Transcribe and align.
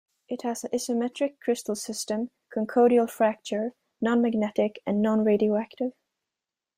It 0.27 0.41
has 0.41 0.63
an 0.63 0.71
isometric 0.71 1.39
crystal 1.39 1.75
system, 1.75 2.31
Conchoidal 2.51 3.07
fracture, 3.07 3.75
non-magnetic 4.01 4.81
and 4.83 4.99
non-radioactive. 4.99 5.93